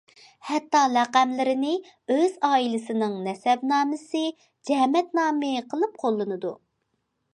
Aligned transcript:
ھەتتا 0.51 0.79
لەقەملىرىنى 0.93 1.73
ئۆز 2.15 2.33
ئائىلىسىنىڭ 2.49 3.19
نەسەبنامىسى، 3.27 4.25
جەمەت 4.71 5.15
نامى 5.21 5.53
قىلىپ 5.75 6.05
قوللىنىدۇ. 6.05 6.55